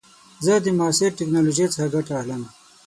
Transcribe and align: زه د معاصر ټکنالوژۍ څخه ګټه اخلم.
زه 0.45 0.53
د 0.65 0.65
معاصر 0.77 1.11
ټکنالوژۍ 1.19 1.65
څخه 1.73 1.87
ګټه 1.95 2.13
اخلم. 2.21 2.43